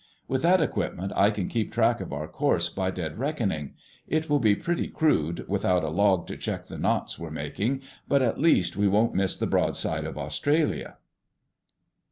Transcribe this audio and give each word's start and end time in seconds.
With 0.27 0.41
that 0.41 0.61
equipment 0.61 1.11
I 1.15 1.29
can 1.29 1.47
keep 1.47 1.71
track 1.71 2.01
of 2.01 2.11
our 2.11 2.27
course 2.27 2.69
by 2.69 2.89
dead 2.89 3.19
reckoning. 3.19 3.75
It 4.07 4.31
will 4.31 4.39
be 4.39 4.55
pretty 4.55 4.87
crude, 4.87 5.45
without 5.47 5.83
a 5.83 5.89
log 5.89 6.25
to 6.25 6.37
check 6.37 6.65
the 6.65 6.79
knots 6.79 7.19
we're 7.19 7.29
making, 7.29 7.83
but 8.07 8.23
at 8.23 8.39
least 8.41 8.75
we 8.75 8.87
won't 8.87 9.13
miss 9.13 9.37
the 9.37 9.45
broadside 9.45 10.05
of 10.05 10.17
Australia!" 10.17 10.97